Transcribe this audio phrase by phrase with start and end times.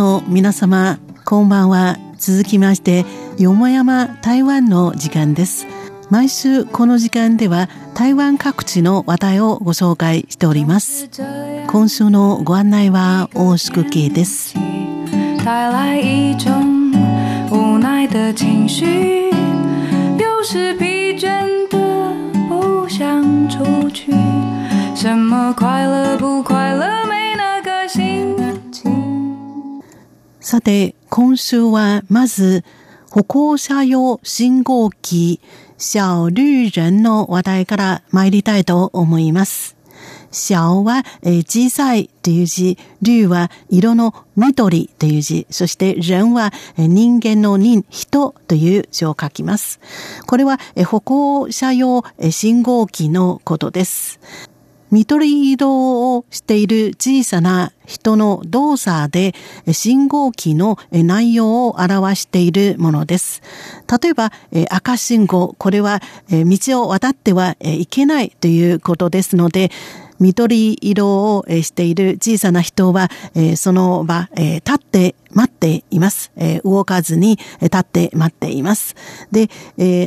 [0.00, 1.98] の皆様、こんばんは。
[2.16, 3.04] 続きまして、
[3.36, 5.66] よもやま台湾の時間です。
[6.08, 11.10] 毎週この時間では台湾各地の話題をご紹介しております。
[11.66, 14.54] 今週のご案内は大宿慶です。
[15.44, 16.90] 带来一种
[17.50, 19.28] 无奈的情绪，
[20.16, 21.78] 有时疲倦的
[22.48, 24.10] 不想出去，
[24.94, 26.99] 什么快乐不快乐？
[30.50, 32.64] さて、今週はまず
[33.12, 35.40] 歩行者用信号機
[35.78, 39.76] 小绿人の話題から参りたいと思います。
[40.32, 49.78] 小は、え小さいという字、竜は色の緑という字、そして人は、え人間の人、人という字を書きます。
[50.26, 54.18] これは、え歩行者用、信号機のことです。
[54.90, 59.34] 緑色をしている小さな人の動作で
[59.72, 63.42] 信号機の内容を表しているものです。
[64.02, 64.32] 例えば
[64.68, 69.70] 赤信号、これは道を渡ってはいけないということですので、
[70.20, 73.10] 緑色をしている小さな人は、
[73.56, 76.30] その場、立って待っています。
[76.62, 78.94] 動かずに立って待っています。
[79.32, 79.48] で、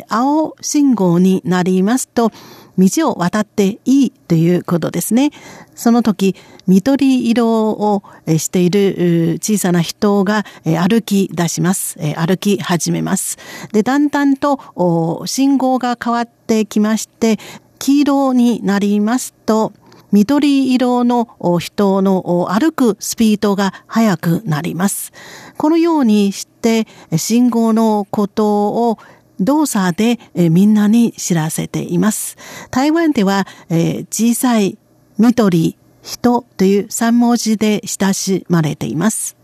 [0.07, 2.31] 青信号になりますと、
[2.77, 5.31] 道を渡っていいということですね。
[5.75, 6.35] その時、
[6.67, 8.03] 緑色を
[8.37, 11.97] している小さな人が歩き出します。
[12.15, 13.37] 歩き始めます。
[13.71, 17.37] で、だんだんと信号が変わってきまして、
[17.79, 19.73] 黄色になりますと、
[20.11, 21.27] 緑色の
[21.59, 25.11] 人の歩くスピードが速くなります。
[25.57, 26.87] このようにして
[27.17, 28.99] 信号のことを
[29.39, 32.37] 動作でえみんなに知らせています。
[32.71, 34.77] 台湾ではえ小さい
[35.17, 39.35] 緑、人という3文字で親しまれています。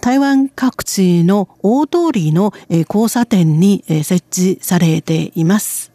[0.00, 5.92] 台湾各地の大通りの交差点に設置されています。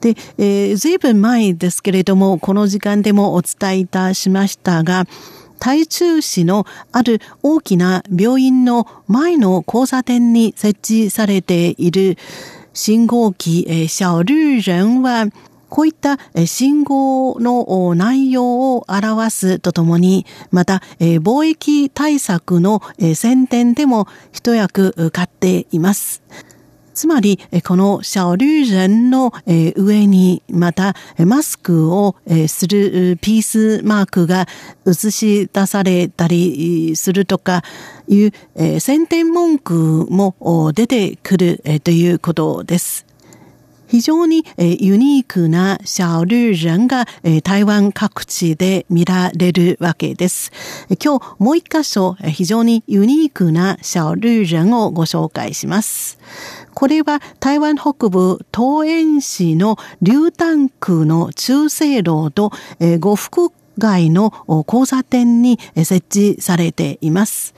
[0.00, 5.06] で、えー、随分前ですけれども、この時間でもお伝えいたしましたが、
[5.58, 12.18] 台中市のある大きな病院の前の交差点に設置されている
[12.74, 15.26] 信号機、えー、小绿人は、
[15.68, 22.82] こういった信号の内容を表すとともに、また貿易対策の
[23.14, 26.22] 宣伝でも一役買っています。
[26.94, 29.32] つまり、このシャオリュー人の
[29.76, 32.16] 上にまたマスクを
[32.48, 34.46] するピースマークが
[34.86, 37.62] 映し出されたりするとか
[38.08, 43.11] いう宣伝文句も出てくるということです。
[43.92, 47.04] 非常にユニークな小绿人が
[47.44, 50.50] 台湾各地で見られるわけです。
[50.98, 56.18] 今日もう一箇所非常にユニークな小绿人をご紹介します。
[56.72, 62.50] これは台湾北部東園市の竜丹区の中西路と
[62.98, 64.32] 呉服街の
[64.66, 67.54] 交差点に設置されています。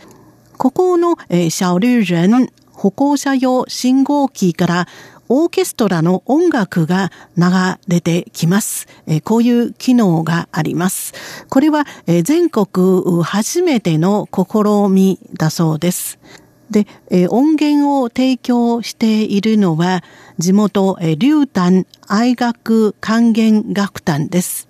[0.58, 1.16] ここの
[1.48, 4.88] 小绿人歩行者用信号機から
[5.28, 7.44] オーケストラの音楽が流
[7.88, 8.86] れてきます。
[9.24, 11.14] こういう機能があります。
[11.48, 11.84] これは
[12.22, 16.18] 全国初めての試みだそうです。
[16.70, 16.86] で、
[17.28, 20.02] 音源を提供しているのは
[20.38, 24.68] 地元、竜丹愛楽管弦楽団です。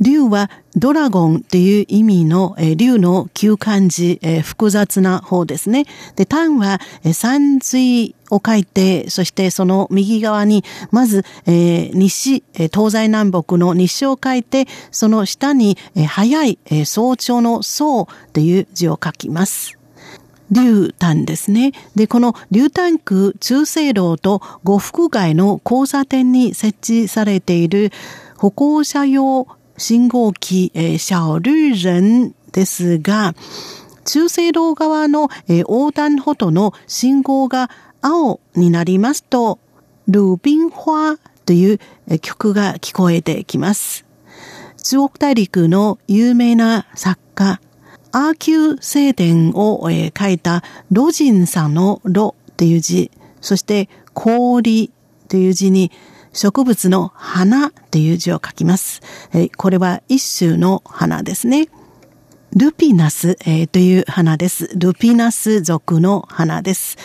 [0.00, 5.84] 竜はドラゴンという意味の竜の旧漢字、え複雑な方ですね。
[6.16, 19.78] で、丹はえ山水を書いて、そしてその右側に、まず、え西、え東西南北の西を書いて、その下に、え早い、え早朝の早という字を書きます。
[20.50, 21.72] 竜丹ですね。
[21.94, 27.92] で、この竜丹区中西路と呉服街の交差点に設置されている
[28.36, 33.34] 歩行者用信号機、えー、小绿人ですが、
[34.04, 37.70] 中西道側の、えー、横断歩道の信号が
[38.02, 39.58] 青になりますと、
[40.06, 41.78] ルービン花という
[42.20, 44.04] 曲が聞こえてきます。
[44.82, 47.60] 中国大陸の有名な作家、
[48.12, 50.62] アーキュー聖典を、えー、書いた
[50.92, 53.10] ロジンさんのロという字、
[53.40, 54.92] そして氷
[55.28, 55.90] という字に
[56.34, 59.00] 植物の花という字を書きます。
[59.56, 61.68] これは一種の花ですね。
[62.54, 63.36] ルピナス、
[63.68, 64.70] という花です。
[64.76, 66.96] ルピナス属の花です。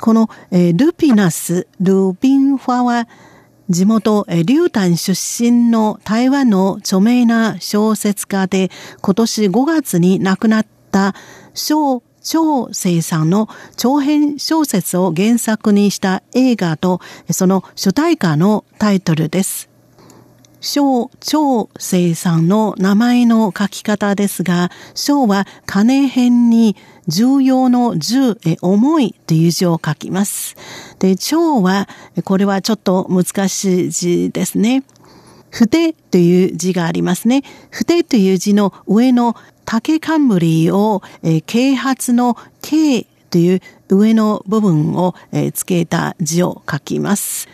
[0.00, 3.08] この、ルピナス、ルビンファは
[3.68, 5.12] 地元、リタン出
[5.42, 11.14] 身の台湾の著名な小説家で今年5月に亡くなった
[11.52, 17.00] 小張生さんの長編小説を原作にした映画と
[17.30, 19.70] その主題歌のタイトルです。
[20.60, 26.76] 小長生さんの名前の書き方ですが、小は金編に
[27.06, 30.56] 重要の重、重いという字を書きます。
[30.98, 31.88] で、長は、
[32.24, 34.82] これはちょっと難しい字ですね。
[35.50, 37.42] 筆という字がありますね。
[37.70, 43.60] 筆という字の上の竹冠を、えー、啓発の啓という
[43.90, 47.48] 上の部分を、えー、つけた字を書きます。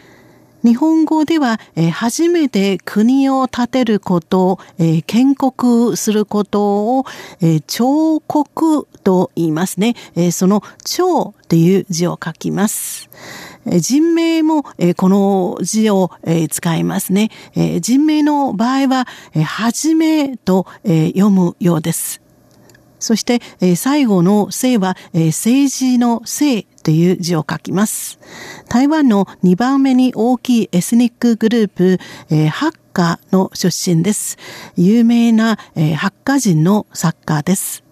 [0.64, 7.04] 日本語では、えー、初めて国を建てることを、えー、建国することを、
[7.40, 9.96] えー、彫刻と言いますね。
[10.14, 13.10] えー、その彫という字を書きます。
[13.66, 14.64] 人名も
[14.96, 16.10] この字を
[16.50, 17.30] 使いますね。
[17.80, 19.06] 人名の場合は、
[19.44, 22.20] はじめと読むようです。
[22.98, 23.40] そして、
[23.76, 28.18] 最後の生は、政治の生という字を書きます。
[28.68, 31.98] 台湾の2番目に大きいエスニックグループ、
[32.50, 34.38] ハッカの出身です。
[34.76, 37.82] 有名な、ハッカ人の作家です。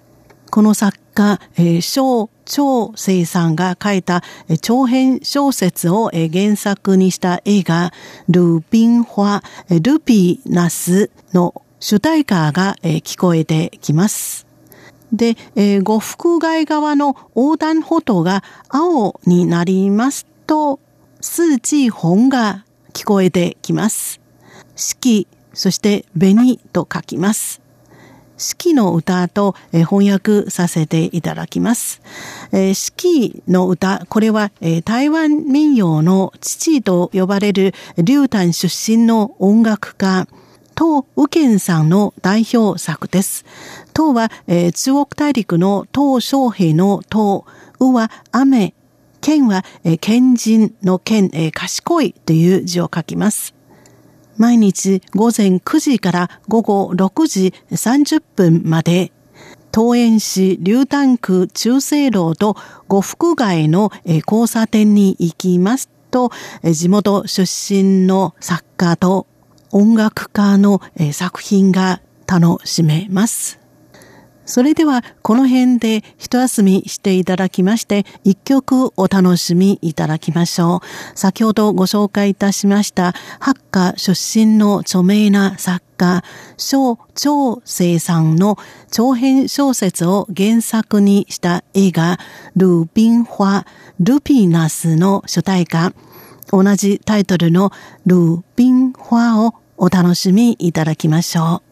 [0.51, 1.41] この作家、
[1.81, 4.25] 小張生さんが書いた
[4.61, 7.93] 長編小説を原作にした映画、
[8.29, 14.49] ルビン花、ルピナスの主題歌が聞こえてきます。
[15.13, 15.37] で、
[15.83, 20.81] 呉服街側の横断歩道が青になりますと、
[21.21, 24.21] 四季本が聞こえてきます。
[24.75, 27.61] 四季、そして紅と書きます。
[28.41, 32.01] 四季の歌と翻訳させていただきます。
[32.53, 34.51] 四季の歌、これは
[34.85, 40.27] 台湾民謡の父と呼ばれる竜丹出身の音楽家、
[40.75, 43.45] 唐右健さんの代表作です。
[43.93, 47.45] 唐は、中国大陸の唐小平の唐、
[47.79, 48.73] うは雨、
[49.21, 49.67] 剣は、
[50.01, 53.55] 賢人の剣、賢いという字を書きます。
[54.41, 59.13] 毎日午前9時から午後6時30分まで、
[59.71, 62.57] 東園市竜丹区中西楼と
[62.89, 66.31] 呉服街の交差点に行きますと、
[66.65, 69.27] 地元出身の作家と
[69.73, 70.81] 音楽家の
[71.13, 73.61] 作品が楽しめます。
[74.51, 81.19] それではこの辺で一休みしていただきまして一曲お楽しみいただきましょう。
[81.19, 86.25] 先ほどご紹介いたしましたハッカ出身の著名な作家
[86.57, 88.59] 小長生さんの
[88.91, 92.19] 長編小説を原作にした映画
[92.57, 93.65] ルビン花
[94.01, 95.93] ルピナスの主題歌
[96.51, 97.71] 同じタイトルの
[98.05, 101.70] ルビン花をお楽しみいただきましょう。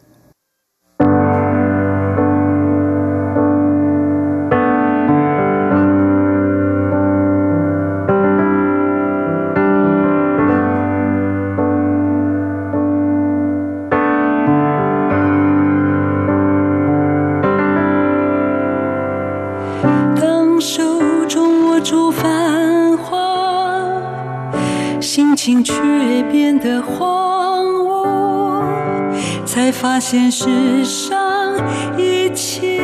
[30.11, 30.49] 现世
[30.87, 31.55] 上
[31.99, 32.81] 一切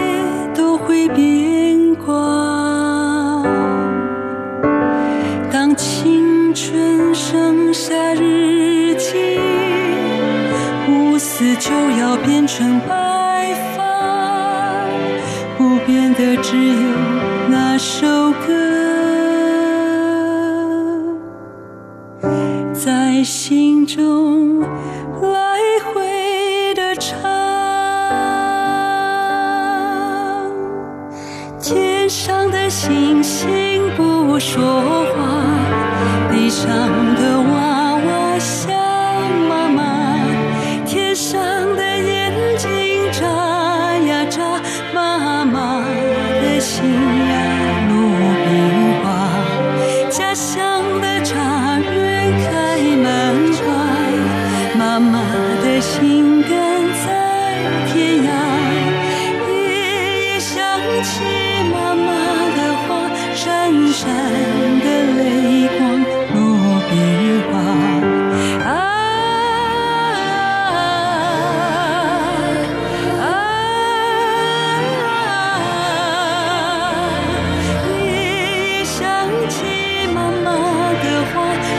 [0.55, 3.43] 都会变光。
[5.51, 9.41] 当青春剩下日记，
[10.87, 14.85] 乌丝就要变成白发，
[15.57, 16.75] 不变的只有
[17.49, 18.07] 那首
[18.47, 18.53] 歌，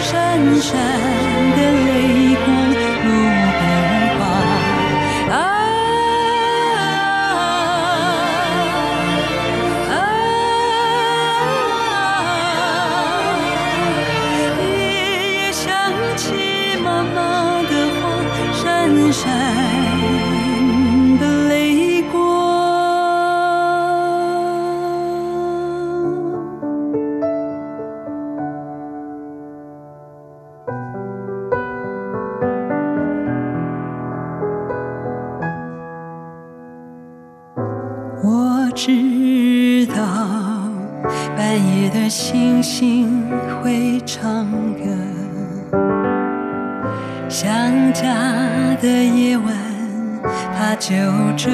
[0.08, 0.78] 闪闪
[1.58, 2.55] 的泪光，
[38.76, 40.04] 知道
[41.38, 43.24] 半夜的星星
[43.64, 44.84] 会唱歌，
[47.30, 47.54] 想
[47.94, 48.14] 家
[48.82, 49.48] 的夜晚，
[50.58, 50.94] 它就
[51.38, 51.50] 这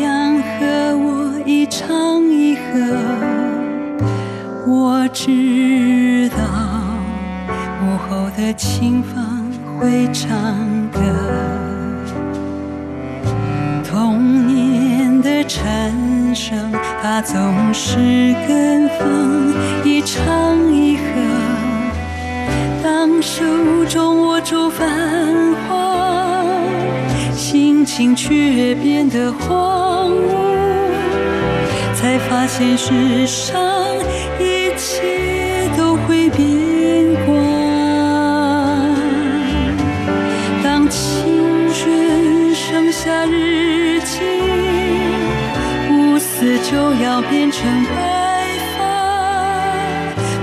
[0.00, 2.62] 样和我一唱一和。
[4.66, 6.38] 我知道
[7.82, 10.30] 午后的清风会唱
[10.90, 11.51] 歌。
[15.54, 19.52] 蝉声，它总是跟风
[19.84, 21.02] 一唱一和。
[22.82, 23.44] 当手
[23.84, 24.88] 中握住繁
[25.68, 26.46] 华，
[27.36, 30.32] 心情却变得荒芜，
[31.94, 33.60] 才发现世上
[34.40, 35.41] 一切
[47.12, 47.94] 要变成白
[48.74, 48.80] 发，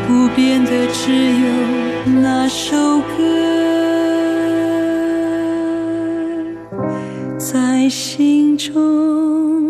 [0.08, 1.12] 不变的只
[1.42, 1.48] 有
[2.22, 3.08] 那首歌，
[7.40, 9.69] 在心中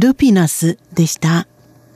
[0.00, 1.46] ルピナスでした。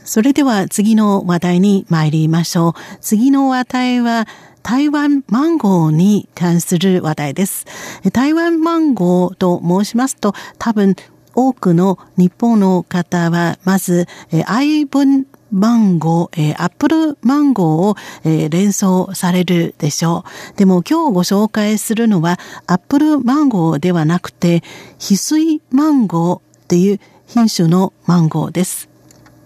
[0.05, 2.73] それでは次の話題に参りましょう。
[3.01, 4.29] 次の話題は
[4.63, 7.65] 台湾マンゴーに関する話題です。
[8.13, 10.97] 台湾マンゴーと申しますと多分
[11.35, 20.59] 多くの日本の方はまずえー愛文マンゴー、えーアップルマンゴーを、えー連想されるでしょう。
[20.59, 24.63] でも今日ご紹介するのはアップルマンゴーではなくて、
[24.99, 28.89] 翡翠マンゴーっていう品種のマンゴーです。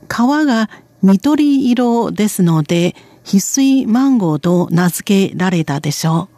[0.08, 0.70] 皮が
[1.02, 2.94] 緑色ですので、
[3.24, 6.28] 翡翠マンゴーと名付けられたでしょ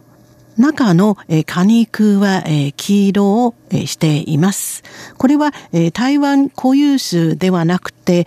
[0.58, 0.60] う。
[0.60, 1.16] 中の
[1.46, 2.44] 果肉は
[2.76, 3.54] 黄色を
[3.86, 4.82] しています。
[5.16, 5.52] これは
[5.94, 8.26] 台湾固有種ではなくて、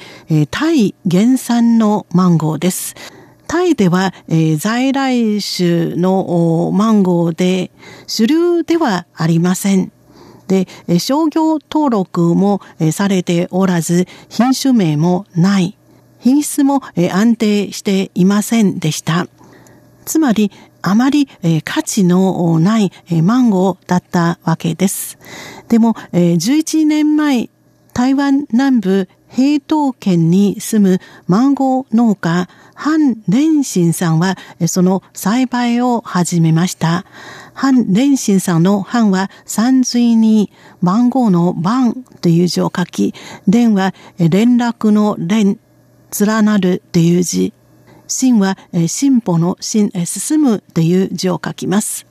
[0.49, 2.95] タイ原産のマンゴーです。
[3.45, 4.15] タイでは、
[4.57, 7.69] 在来種のマンゴーで
[8.07, 9.91] 主流ではありません。
[10.87, 15.75] で、商業登録もされておらず、品種名もない。
[16.19, 16.81] 品質も
[17.11, 19.27] 安定していませんでした。
[20.05, 21.27] つまり、あまり
[21.63, 22.91] 価値のない
[23.21, 25.17] マンゴーだったわけです。
[25.69, 27.49] でも、11年前、
[27.93, 37.05] 台湾南部平東県に住むマンゴー農家、ハン・レンシンさんは、その栽培を始めました。
[37.53, 43.13] ハン・レンシンさんのハンは山水にマンゴーのバンという字を書き、
[43.47, 45.59] レンは連絡の連、
[46.19, 47.53] 連なるという字、
[48.07, 48.57] 進は
[48.87, 52.05] 進歩の進、進むという字を書きます。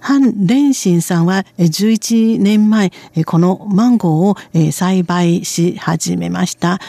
[0.00, 2.92] ハン・レンシンさんは11年前、
[3.24, 6.80] このマンゴーを栽培し始めました。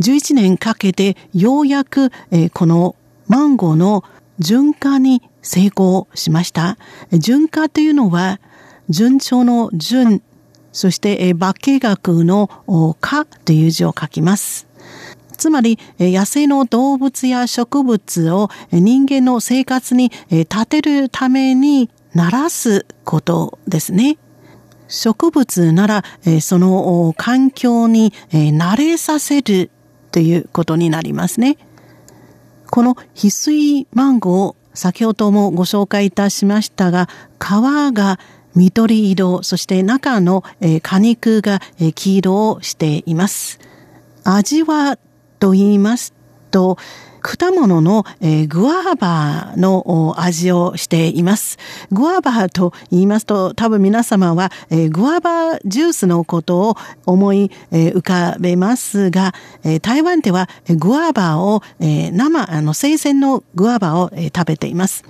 [0.00, 2.10] 11年かけてようやく
[2.52, 2.96] この
[3.28, 4.04] マンゴーの
[4.40, 6.76] 純化に成功しました。
[7.12, 8.40] えー純化というのは
[8.88, 10.22] 順調の順、
[10.72, 12.48] そしてえー化学の
[13.00, 14.66] 化という字を書きます。
[15.36, 24.18] つまり、野生の動物や植物を人間の生活に立てるためにならすことですね。
[24.86, 26.04] 植物なら、
[26.42, 29.70] その環境に慣れさせる
[30.12, 31.56] ということになりますね。
[32.70, 37.08] この翡翠マンゴー、先ほどもご紹介いたしましたが、
[37.38, 37.48] 皮
[37.92, 38.20] が
[38.54, 40.44] 緑色、そして中の
[40.82, 41.60] 果肉が
[41.94, 43.58] 黄色をしています。
[44.22, 44.98] 味は
[45.38, 46.14] と言います
[46.50, 46.78] と、
[47.20, 51.58] 果物の、えーグアバの味をしています。
[51.92, 59.34] グアバと言いますと、多分皆様は、えーグアバジュースのことを思い、えー浮かべますが、
[59.64, 65.04] え台湾ではえグアバを、え生、あの、生鮮のグアバを、え食べています。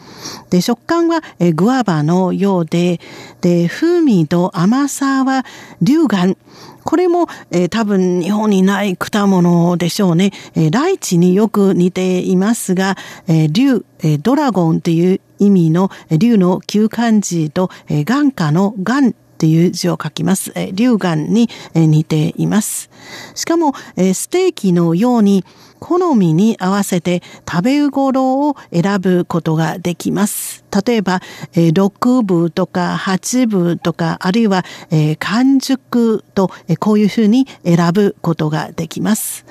[0.50, 3.00] で、食感は、えーグアバのようで、
[3.40, 5.44] で、風味と甘さは
[5.80, 6.36] 龍眼、
[6.84, 10.32] これも、えー、多分日本にない果物でしょうね。
[10.54, 12.96] えー、ライチによく似ていますが、
[13.28, 20.52] えー、竜、え、ドラゴンという意味の竜の旧漢字と、えー、眼下の眼っていう字を書きます。
[20.54, 22.90] えー、竜眼に、えー、似ています。
[23.34, 25.46] しかも、えー、ステーキのように
[25.78, 30.62] 好みに合わせて食べ頃を選ぶことができます。
[30.86, 31.22] 例えば、
[31.54, 39.46] えー、6部とか8部とか、あるいは、えー、完熟と、えー、こういうふうに選ぶことができます。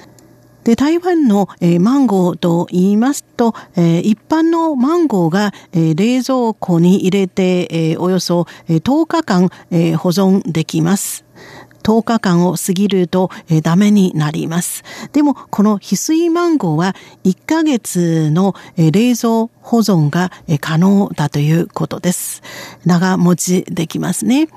[0.70, 11.26] で、台湾の、えー、マンゴーと言いますと、えー、一般のマンゴーが、えー、冷蔵庫に入れて、え、およそ、10日間、え、保存できます。
[11.82, 14.84] 10日間を過ぎると、えー、ダメになります。
[15.12, 22.44] でも、この翡翠マンゴーは1ヶ月の、え、冷蔵保存が、え、可能だということです。
[22.86, 24.50] 長持ちできますね。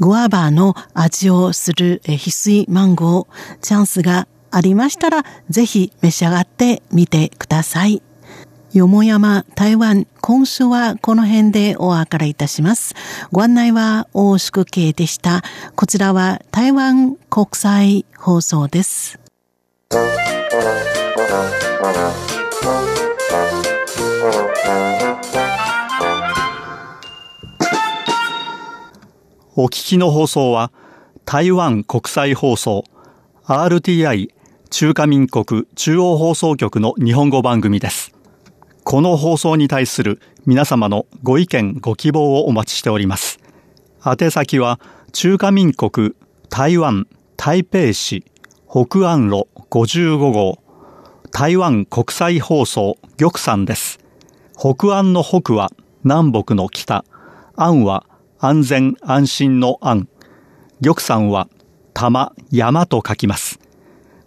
[0.00, 8.02] グアバの味をする翡翠マンゴー、チャンスがありましたら、ぜひ召し上がってみてください。
[8.72, 12.94] よもやま台湾、今週はこの辺でお別れいたします。
[13.32, 15.42] ご案内は大宿慶でした。
[15.74, 19.18] こちらは台湾国際放送です。
[29.58, 30.70] お聞きの放送は
[31.24, 32.84] 台湾国際放送
[33.46, 34.35] RTI
[34.70, 38.12] 中華民国中央放送局の日本語番組です。
[38.84, 43.38] この放送に対する皆様のご意見ご希望をお待ちしております。
[44.04, 44.80] 宛先は
[45.12, 46.14] 中華民国
[46.48, 47.06] 台湾
[47.36, 48.24] 台北市
[48.68, 50.58] 北安路55号
[51.30, 54.00] 台湾国際放送玉山です。
[54.58, 55.70] 北安の北は
[56.02, 57.04] 南北の北、
[57.56, 58.04] 安は
[58.38, 60.08] 安全安心の安、
[60.82, 61.48] 玉山は
[61.94, 63.60] 玉山と書きます。